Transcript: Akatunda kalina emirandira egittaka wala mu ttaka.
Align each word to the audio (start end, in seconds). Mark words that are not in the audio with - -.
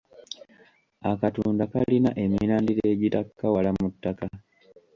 Akatunda 1.11 1.63
kalina 1.71 2.09
emirandira 2.23 2.83
egittaka 2.93 3.45
wala 3.55 3.71
mu 3.77 3.87
ttaka. 3.93 4.27